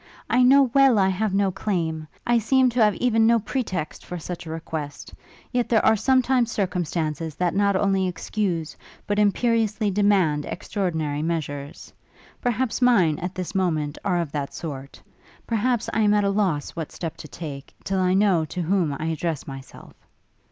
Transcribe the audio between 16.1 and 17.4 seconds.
at a loss what step to